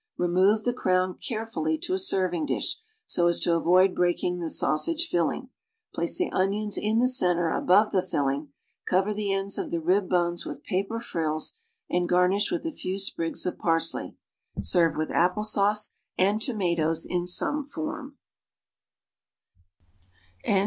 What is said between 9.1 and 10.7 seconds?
the ends of the rib bones with